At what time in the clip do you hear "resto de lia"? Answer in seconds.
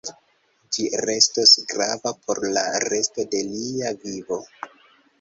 2.89-3.97